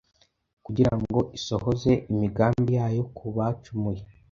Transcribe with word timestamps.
kugira 0.65 0.93
ngo 1.01 1.19
isohoze 1.37 1.91
imigambi 2.11 2.71
yayo 2.79 3.03
ku 3.17 3.25
bacumuye. 3.35 4.01